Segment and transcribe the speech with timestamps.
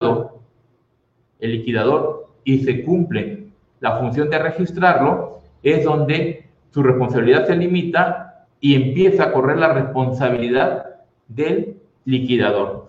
[0.00, 3.48] el liquidador y se cumple
[3.80, 9.72] la función de registrarlo, es donde su responsabilidad se limita y empieza a correr la
[9.72, 10.86] responsabilidad
[11.28, 12.88] del liquidador.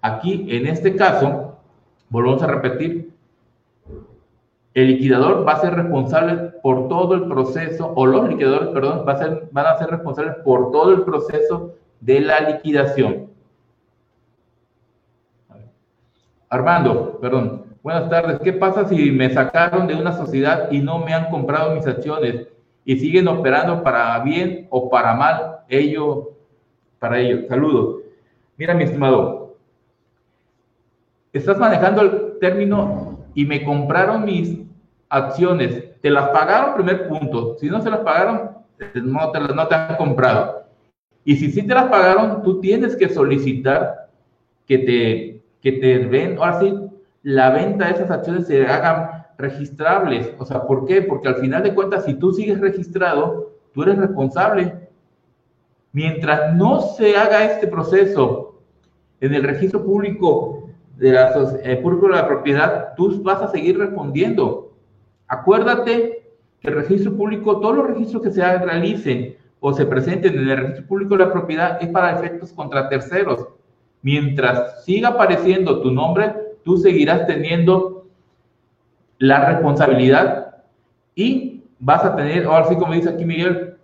[0.00, 1.58] Aquí, en este caso,
[2.08, 3.12] volvemos a repetir,
[4.74, 9.12] el liquidador va a ser responsable por todo el proceso, o los liquidadores, perdón, va
[9.12, 13.28] a ser, van a ser responsables por todo el proceso de la liquidación.
[16.50, 18.38] Armando, perdón, buenas tardes.
[18.40, 22.48] ¿Qué pasa si me sacaron de una sociedad y no me han comprado mis acciones
[22.86, 25.58] y siguen operando para bien o para mal?
[25.68, 26.30] Ello,
[26.98, 27.46] para ello.
[27.48, 28.02] Saludos.
[28.56, 29.56] Mira, mi estimado,
[31.34, 34.58] estás manejando el término y me compraron mis
[35.10, 36.00] acciones.
[36.00, 37.56] Te las pagaron, primer punto.
[37.58, 38.52] Si no se las pagaron,
[38.94, 40.64] no te, no te han comprado.
[41.26, 44.08] Y si sí te las pagaron, tú tienes que solicitar
[44.66, 46.74] que te, que te ven, ahora sí,
[47.22, 50.34] la venta de esas acciones se hagan registrables.
[50.38, 51.02] O sea, ¿por qué?
[51.02, 54.88] Porque al final de cuentas, si tú sigues registrado, tú eres responsable.
[55.92, 58.60] Mientras no se haga este proceso
[59.20, 63.78] en el registro público de la, eh, público de la propiedad, tú vas a seguir
[63.78, 64.72] respondiendo.
[65.28, 70.48] Acuérdate que el registro público, todos los registros que se realicen o se presenten en
[70.48, 73.48] el registro público de la propiedad es para efectos contra terceros.
[74.02, 76.34] Mientras siga apareciendo tu nombre,
[76.64, 78.06] tú seguirás teniendo
[79.18, 80.56] la responsabilidad
[81.14, 83.76] y vas a tener, ahora sí como dice aquí Miguel,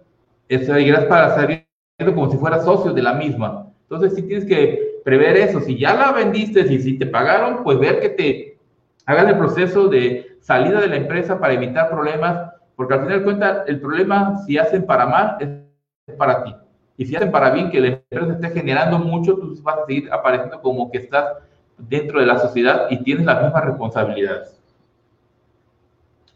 [0.48, 1.66] seguirás para salir
[2.04, 3.66] como si fueras socio de la misma.
[3.82, 5.60] Entonces sí tienes que prever eso.
[5.60, 8.58] Si ya la vendiste y si te pagaron, pues ver que te
[9.06, 13.24] hagan el proceso de salida de la empresa para evitar problemas, porque al final de
[13.24, 16.54] cuentas el problema si hacen para mal es para ti.
[16.96, 20.12] Y si hacen para bien que la empresa esté generando mucho, tú vas a seguir
[20.12, 21.38] apareciendo como que estás
[21.76, 24.60] dentro de la sociedad y tienes las mismas responsabilidades.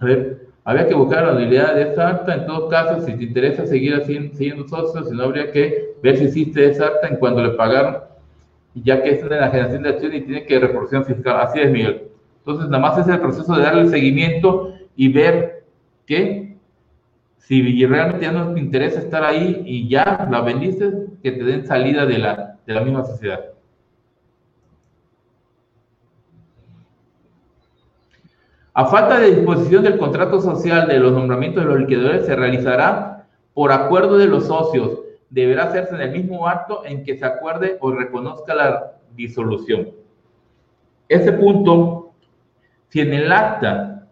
[0.00, 2.34] A ver, había que buscar la utilidad de esa acta.
[2.34, 6.16] En todo caso, si te interesa seguir así, siendo socio, si no habría que ver
[6.16, 7.98] si existe esa acta en cuando le pagaron,
[8.74, 11.40] ya que es de la generación de acción y tiene que reportación fiscal.
[11.40, 12.08] Así es, Miguel.
[12.40, 15.64] Entonces, nada más es el proceso de darle seguimiento y ver
[16.06, 16.47] que
[17.48, 21.66] si realmente ya no te interesa estar ahí y ya la vendiste, que te den
[21.66, 23.40] salida de la, de la misma sociedad.
[28.74, 33.26] A falta de disposición del contrato social de los nombramientos de los liquidadores, se realizará
[33.54, 35.00] por acuerdo de los socios.
[35.30, 39.88] Deberá hacerse en el mismo acto en que se acuerde o reconozca la disolución.
[41.08, 42.12] Ese punto
[42.88, 44.06] si en el acta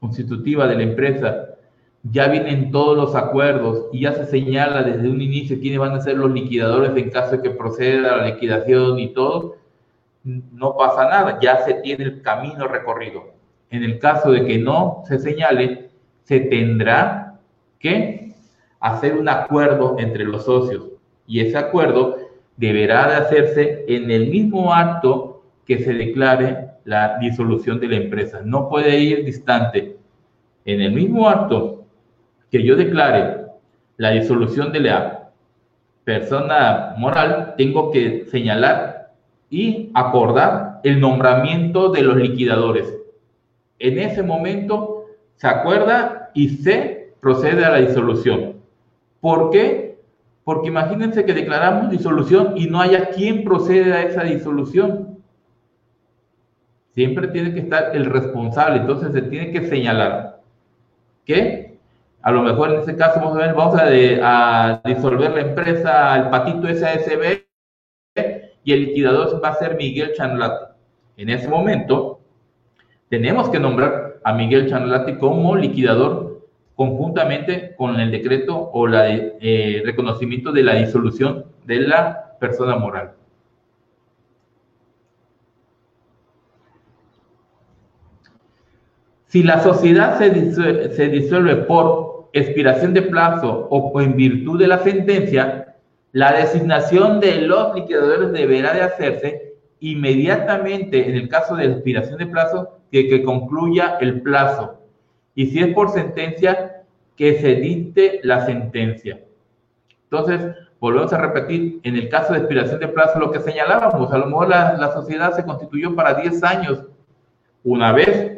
[0.00, 1.57] constitutiva de la empresa
[2.10, 6.00] ya vienen todos los acuerdos y ya se señala desde un inicio quiénes van a
[6.00, 9.56] ser los liquidadores en caso de que proceda la liquidación y todo,
[10.24, 13.32] no pasa nada, ya se tiene el camino recorrido.
[13.70, 15.90] En el caso de que no se señale,
[16.24, 17.38] se tendrá
[17.78, 18.32] que
[18.80, 20.88] hacer un acuerdo entre los socios
[21.26, 22.16] y ese acuerdo
[22.56, 28.40] deberá de hacerse en el mismo acto que se declare la disolución de la empresa.
[28.44, 29.96] No puede ir distante.
[30.64, 31.77] En el mismo acto
[32.50, 33.46] que yo declare
[33.96, 35.30] la disolución de la
[36.04, 39.10] persona moral, tengo que señalar
[39.50, 42.94] y acordar el nombramiento de los liquidadores.
[43.78, 45.06] En ese momento
[45.36, 48.54] se acuerda y se procede a la disolución.
[49.20, 49.98] ¿Por qué?
[50.44, 55.18] Porque imagínense que declaramos disolución y no haya quien procede a esa disolución.
[56.92, 60.40] Siempre tiene que estar el responsable, entonces se tiene que señalar
[61.24, 61.67] que
[62.22, 67.44] a lo mejor en este caso vamos a, disolver la empresa el patito SASB
[68.64, 70.66] y el liquidador va a ser Miguel Chanlati.
[71.16, 72.20] En ese momento
[73.08, 79.82] tenemos que nombrar a Miguel Chanlati como liquidador conjuntamente con el decreto o el eh,
[79.84, 83.12] reconocimiento de la disolución de la persona moral.
[89.28, 90.30] Si la sociedad se
[91.10, 95.76] disuelve, por expiración de plazo o en virtud de la sentencia,
[96.12, 102.26] la designación de los liquidadores deberá de hacerse inmediatamente en el caso de expiración de
[102.26, 104.80] plazo que, que concluya el plazo.
[105.34, 106.82] Y si es por sentencia,
[107.16, 109.20] que se dicte la sentencia.
[110.04, 114.18] Entonces, volvemos a repetir, en el caso de expiración de plazo, lo que señalábamos, a
[114.18, 116.84] lo mejor la, la sociedad se constituyó para 10 años.
[117.64, 118.37] Una vez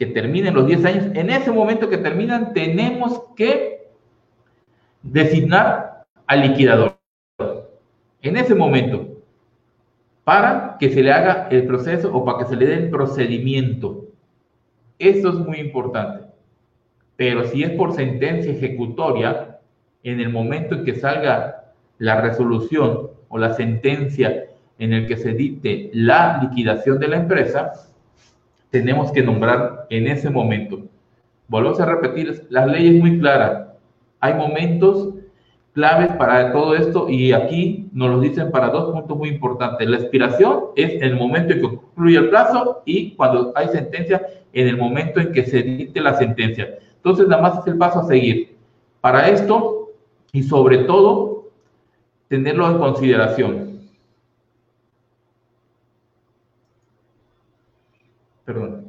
[0.00, 3.90] que terminen los 10 años, en ese momento que terminan tenemos que
[5.02, 6.98] designar al liquidador.
[8.22, 9.06] En ese momento.
[10.24, 14.06] para que se le haga el proceso o para que se le dé el procedimiento.
[14.98, 16.26] Esto es muy importante.
[17.16, 19.58] Pero si es por sentencia ejecutoria,
[20.04, 24.46] en el momento en que salga la resolución o la sentencia
[24.78, 27.89] en el que se dicte la liquidación de la empresa,
[28.70, 30.80] tenemos que nombrar en ese momento.
[31.48, 33.74] Volvemos a repetir, la ley es muy clara.
[34.20, 35.14] Hay momentos
[35.72, 39.88] claves para todo esto y aquí nos lo dicen para dos puntos muy importantes.
[39.88, 44.68] La expiración es el momento en que concluye el plazo y cuando hay sentencia, en
[44.68, 46.78] el momento en que se dicte la sentencia.
[46.96, 48.56] Entonces, nada más es el paso a seguir.
[49.00, 49.90] Para esto
[50.32, 51.48] y sobre todo,
[52.28, 53.69] tenerlo en consideración.
[58.52, 58.84] Perdón.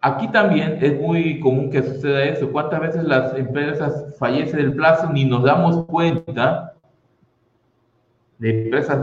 [0.00, 2.50] Aquí también es muy común que suceda eso.
[2.50, 6.74] ¿Cuántas veces las empresas fallecen del plazo ni nos damos cuenta
[8.38, 8.98] de empresas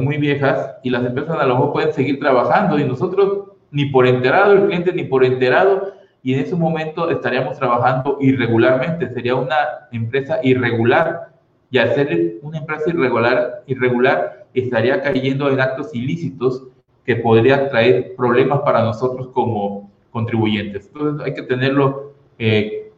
[0.00, 4.04] muy viejas y las empresas a lo mejor pueden seguir trabajando y nosotros ni por
[4.04, 5.92] enterado, el cliente ni por enterado
[6.24, 9.56] y en ese momento estaríamos trabajando irregularmente, sería una
[9.92, 11.28] empresa irregular
[11.70, 16.66] y al ser una empresa irregular, irregular estaría cayendo en actos ilícitos
[17.06, 20.88] que podría traer problemas para nosotros como contribuyentes.
[20.88, 22.92] Entonces hay que tenerlo eh,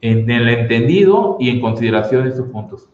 [0.00, 2.90] en el entendido y en consideración estos puntos.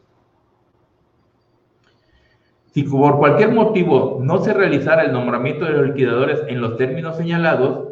[2.67, 7.17] Si por cualquier motivo no se realizara el nombramiento de los liquidadores en los términos
[7.17, 7.89] señalados,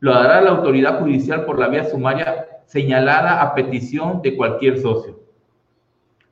[0.00, 5.18] lo hará la autoridad judicial por la vía sumaria señalada a petición de cualquier socio.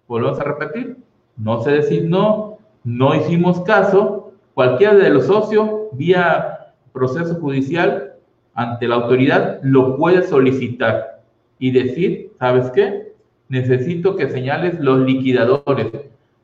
[0.07, 0.99] Volvemos a repetir,
[1.37, 4.16] no se designó, no hicimos caso,
[4.57, 8.15] cualquiera de los socios vía proceso judicial
[8.55, 11.21] ante la autoridad lo puede solicitar
[11.59, 13.13] y decir, ¿sabes qué?
[13.51, 15.93] Necesito que señales los liquidadores.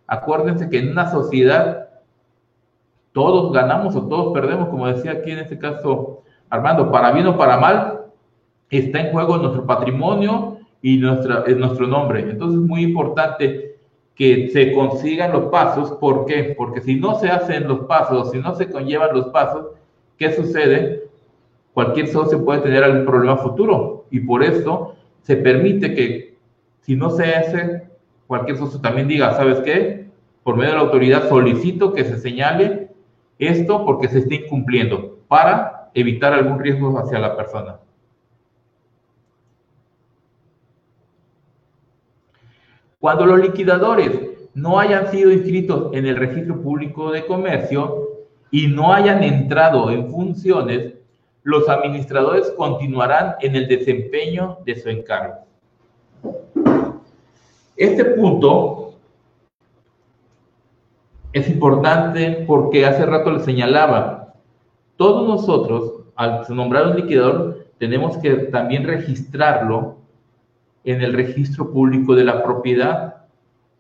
[0.06, 1.88] Acuérdense que en una sociedad
[3.12, 7.38] todos ganamos o todos perdemos, como decía aquí en este caso Armando, para bien o
[7.38, 8.02] para mal,
[8.68, 12.28] está en juego nuestro patrimonio y nuestra, nuestro nombre.
[12.28, 13.71] Entonces es muy importante
[14.14, 15.92] que se consigan los pasos.
[15.92, 16.54] ¿Por qué?
[16.56, 19.68] Porque si no se hacen los pasos, si no se conllevan los pasos,
[20.18, 21.02] ¿qué sucede?
[21.72, 26.36] cualquier socio puede tener algún problema futuro y por esto se permite que
[26.80, 27.82] si no se hace,
[28.26, 30.06] cualquier socio también diga, ¿sabes qué?
[30.42, 32.90] Por medio de la autoridad solicito que se señale
[33.38, 37.78] esto porque se está incumpliendo para evitar algún riesgo hacia la persona.
[43.02, 44.12] Cuando los liquidadores
[44.54, 48.10] no hayan sido inscritos en el registro público de comercio
[48.52, 50.94] y no hayan entrado en funciones,
[51.42, 55.34] los administradores continuarán en el desempeño de su encargo.
[57.76, 58.94] Este punto
[61.32, 64.34] es importante porque hace rato le señalaba,
[64.96, 70.01] todos nosotros, al nombrar un liquidador, tenemos que también registrarlo
[70.84, 73.26] en el registro público de la propiedad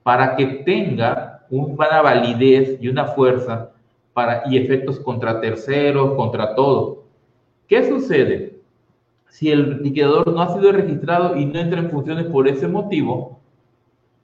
[0.02, 3.70] para que tenga una validez y una fuerza
[4.12, 7.04] para, y efectos contra terceros, contra todo.
[7.68, 8.60] ¿Qué sucede?
[9.28, 13.40] Si el liquidador no ha sido registrado y no entra en funciones por ese motivo,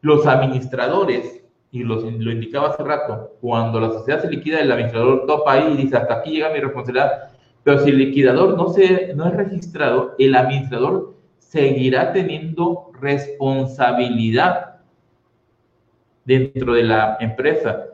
[0.01, 2.01] los administradores, y lo
[2.33, 6.15] indicaba hace rato, cuando la sociedad se liquida, el administrador topa ahí y dice, hasta
[6.15, 7.31] aquí llega mi responsabilidad.
[7.63, 11.15] Pero si el liquidador no, se, no es registrado, el administrador
[11.49, 14.77] seguirá teniendo responsabilidad
[16.25, 17.87] dentro de la empresa.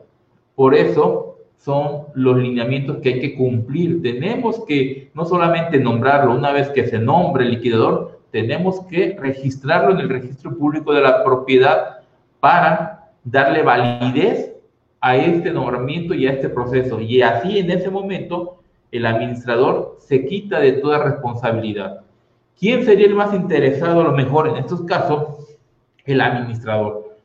[0.55, 4.01] Por eso, son los lineamientos que hay que cumplir.
[4.01, 9.91] Tenemos que no solamente nombrarlo, una vez que se nombre el liquidador, tenemos que registrarlo
[9.91, 12.01] en el registro público de la propiedad
[12.41, 14.53] para darle validez
[14.99, 16.99] a este nombramiento y a este proceso.
[16.99, 18.57] Y así en ese momento
[18.91, 22.01] el administrador se quita de toda responsabilidad.
[22.59, 25.57] ¿Quién sería el más interesado a lo mejor en estos casos?
[26.05, 27.17] El administrador.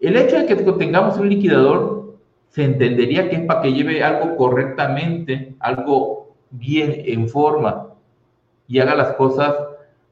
[0.00, 2.16] El hecho de que tengamos un liquidador
[2.48, 7.88] se entendería que es para que lleve algo correctamente, algo bien en forma
[8.66, 9.54] y haga las cosas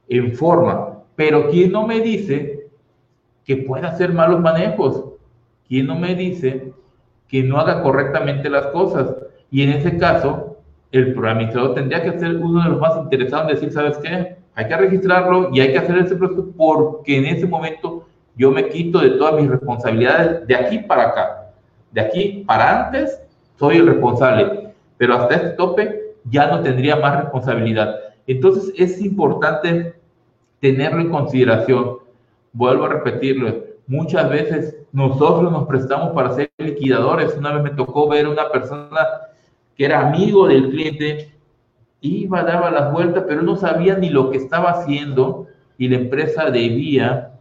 [0.09, 1.03] en forma.
[1.17, 2.69] Pero ¿quién no me dice
[3.45, 5.05] que pueda hacer malos manejos?
[5.67, 6.73] ¿Quién no me dice
[7.27, 9.15] que no haga correctamente las cosas?
[9.51, 10.59] Y en ese caso,
[10.93, 14.38] el administrador tendría que ser uno de los más interesados en decir, ¿sabes qué?
[14.59, 18.69] Hay que registrarlo y hay que hacer ese proceso porque en ese momento yo me
[18.69, 21.53] quito de todas mis responsabilidades de aquí para acá.
[21.93, 23.23] De aquí para antes,
[23.57, 28.01] soy el responsable, pero hasta este tope ya no tendría más responsabilidad.
[28.27, 29.95] Entonces es importante
[30.59, 31.99] tenerlo en consideración.
[32.53, 33.65] Vuelvo a repetirlo.
[33.87, 37.33] muchas veces nosotros nos prestamos para ser liquidadores.
[37.37, 39.07] Una vez me tocó ver una persona
[39.77, 41.33] que era amigo del cliente,
[42.01, 46.51] iba, daba las vueltas, pero no sabía ni lo que estaba haciendo y la empresa
[46.51, 47.33] debía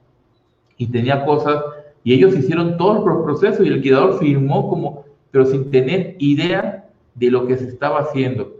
[0.78, 1.64] y tenía cosas
[2.04, 6.86] y ellos hicieron todo el proceso y el liquidador firmó como, pero sin tener idea
[7.16, 8.54] de lo que se estaba haciendo.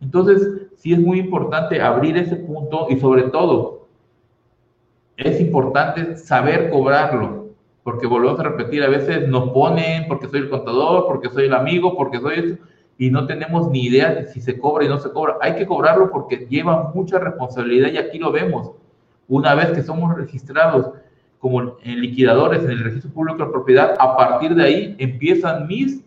[0.00, 3.86] Entonces, sí es muy importante abrir ese punto y sobre todo,
[5.16, 7.50] es importante saber cobrarlo,
[7.82, 11.54] porque volvemos a repetir, a veces nos ponen porque soy el contador, porque soy el
[11.54, 12.56] amigo, porque soy eso,
[12.98, 15.36] y no tenemos ni idea de si se cobra y no se cobra.
[15.40, 18.72] Hay que cobrarlo porque lleva mucha responsabilidad y aquí lo vemos.
[19.28, 20.92] Una vez que somos registrados
[21.38, 26.02] como liquidadores en el registro público de propiedad, a partir de ahí empiezan mis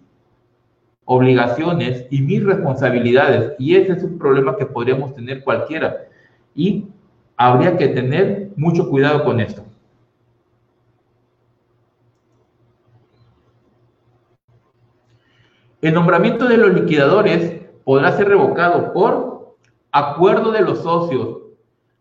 [1.05, 3.53] obligaciones y mis responsabilidades.
[3.59, 6.07] Y ese es un problema que podríamos tener cualquiera.
[6.55, 6.87] Y
[7.37, 9.63] habría que tener mucho cuidado con esto.
[15.81, 19.55] El nombramiento de los liquidadores podrá ser revocado por
[19.93, 21.37] acuerdo de los socios,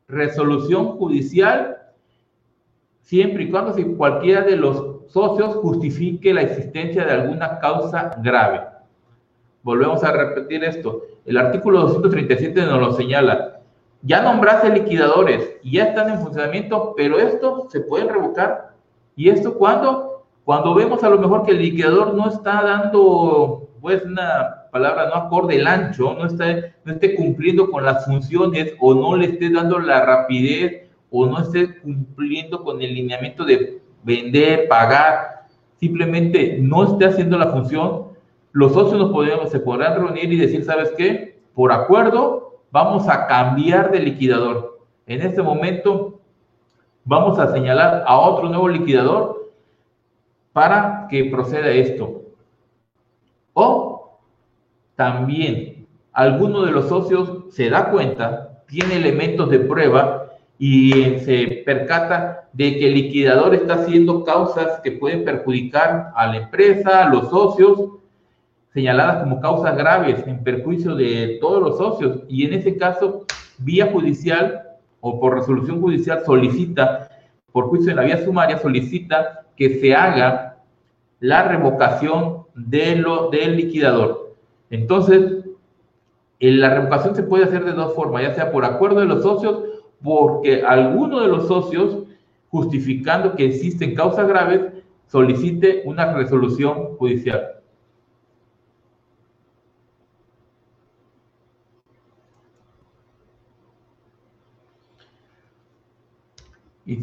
[0.08, 1.78] resolución judicial,
[3.02, 8.62] siempre y cuando si cualquiera de los socios justifique la existencia de alguna causa grave.
[9.62, 11.02] Volvemos a repetir esto.
[11.25, 13.61] El artículo 237 nos lo señala.
[14.02, 18.75] Ya nombraste liquidadores y ya están en funcionamiento, pero esto se puede revocar.
[19.14, 20.25] ¿Y esto cuándo?
[20.44, 25.14] Cuando vemos a lo mejor que el liquidador no está dando pues una palabra no
[25.14, 29.50] acorde el ancho, no, está, no esté cumpliendo con las funciones o no le esté
[29.50, 36.85] dando la rapidez o no esté cumpliendo con el lineamiento de vender, pagar, simplemente no
[36.85, 38.08] esté haciendo la función,
[38.52, 41.40] los socios nos podemos, se podrán reunir y decir, ¿sabes qué?
[41.54, 44.78] Por acuerdo, vamos a cambiar de liquidador.
[45.06, 46.20] En este momento,
[47.04, 49.52] vamos a señalar a otro nuevo liquidador
[50.52, 52.23] para que proceda esto.
[53.60, 54.20] O
[54.94, 60.28] también alguno de los socios se da cuenta, tiene elementos de prueba
[60.60, 66.36] y se percata de que el liquidador está haciendo causas que pueden perjudicar a la
[66.36, 67.94] empresa, a los socios,
[68.72, 72.20] señaladas como causas graves en perjuicio de todos los socios.
[72.28, 73.24] Y en ese caso,
[73.58, 74.62] vía judicial
[75.00, 77.08] o por resolución judicial solicita,
[77.50, 80.58] por juicio de la vía sumaria, solicita que se haga
[81.18, 84.34] la revocación de lo, del liquidador.
[84.70, 85.44] Entonces,
[86.40, 89.62] la revocación se puede hacer de dos formas, ya sea por acuerdo de los socios,
[90.02, 92.04] porque alguno de los socios,
[92.50, 94.72] justificando que existen causas graves,
[95.06, 97.54] solicite una resolución judicial.
[106.86, 107.00] Y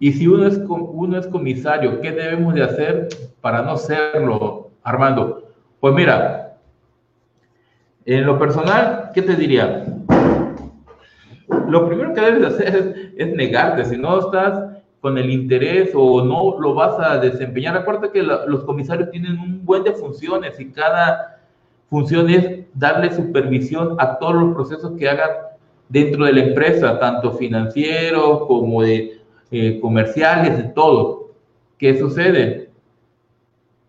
[0.00, 3.08] y si uno es, uno es comisario, ¿qué debemos de hacer
[3.40, 5.50] para no serlo, Armando?
[5.80, 6.56] Pues mira,
[8.04, 9.84] en lo personal, ¿qué te diría?
[11.68, 16.24] Lo primero que debes de hacer es, negarte, si no estás con el interés o
[16.24, 17.76] no lo vas a desempeñar.
[17.76, 21.40] Acuérdate que los comisarios tienen un buen de funciones y cada
[21.90, 25.30] función es darle supervisión a todos los procesos que hagan
[25.88, 29.17] dentro de la empresa, tanto financiero como de
[29.50, 31.30] eh, comerciales, de todo.
[31.78, 32.70] ¿Qué sucede?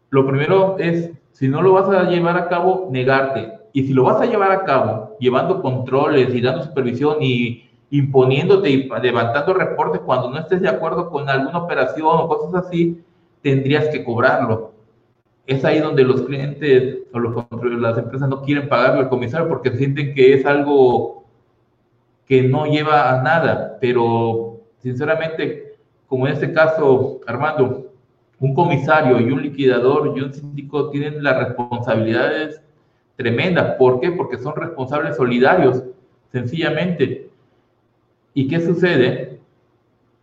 [0.10, 3.54] Lo primero es, si no lo vas a llevar a cabo, negarte.
[3.74, 8.70] Y si lo vas a llevar a cabo, llevando controles y dando supervisión y imponiéndote
[8.70, 13.02] y levantando reportes cuando no estés de acuerdo con alguna operación o cosas así,
[13.42, 14.74] tendrías que cobrarlo.
[15.46, 20.14] Es ahí donde los clientes o las empresas no quieren pagarle al comisario porque sienten
[20.14, 21.24] que es algo
[22.28, 25.76] que no lleva a nada, pero sinceramente,
[26.08, 27.94] como en este caso, Armando,
[28.40, 32.62] un comisario y un liquidador y un síndico tienen las responsabilidades
[33.16, 33.76] tremendas.
[33.76, 34.12] ¿Por qué?
[34.12, 35.84] Porque son responsables solidarios,
[36.32, 37.30] sencillamente.
[38.34, 39.40] ¿Y qué sucede?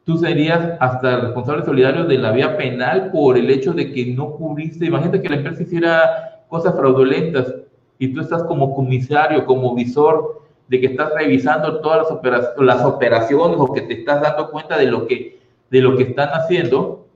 [0.04, 4.30] Tú serías hasta responsable solidario de la vía penal por el hecho de que no
[4.32, 4.86] cubriste.
[4.86, 7.54] Imagínate que la empresa hiciera cosas fraudulentas
[7.98, 12.84] y tú estás como comisario, como visor de que estás revisando todas las, operaciones, las
[12.84, 15.38] operaciones o que te estás dando cuenta de lo que,
[15.70, 17.06] de lo que están haciendo,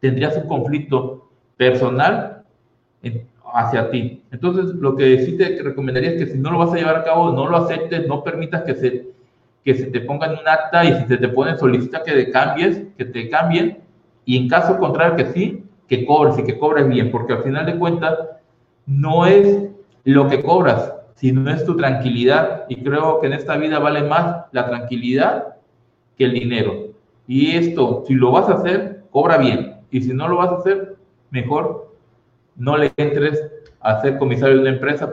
[0.00, 2.44] tendrías un conflicto personal
[3.54, 4.22] hacia ti.
[4.30, 7.04] Entonces, lo que sí te recomendaría es que si no lo vas a llevar a
[7.04, 9.08] cabo, no lo aceptes, no permitas que se,
[9.64, 12.30] que se te ponga en un acta y si se te pone, solicita que te
[12.30, 13.78] cambies, que te cambien
[14.24, 17.66] y en caso contrario que sí, que cobres y que cobres bien, porque al final
[17.66, 18.18] de cuentas
[18.86, 19.68] no es
[20.04, 22.64] lo que cobras, si no es tu tranquilidad.
[22.68, 25.54] Y creo que en esta vida vale más la tranquilidad
[26.18, 26.88] que el dinero.
[27.28, 29.76] Y esto, si lo vas a hacer, cobra bien.
[29.92, 30.96] Y si no lo vas a hacer,
[31.30, 31.94] mejor
[32.56, 33.40] no le entres
[33.78, 35.10] a ser comisario de una empresa para